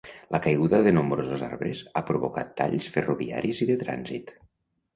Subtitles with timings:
[0.35, 4.37] La caiguda de nombrosos arbres ha provocat talls ferroviaris i de trànsit.